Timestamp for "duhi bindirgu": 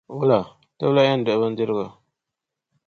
1.25-1.85